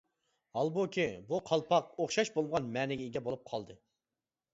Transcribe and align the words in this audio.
ھالبۇكى، 0.59 1.03
بۇ 1.27 1.39
قالپاق 1.49 1.91
ئوخشاش 2.03 2.31
بولمىغان 2.39 2.71
مەنىگە 2.79 3.05
ئىگە 3.11 3.23
بولۇپ 3.29 3.45
قالدى. 3.53 3.77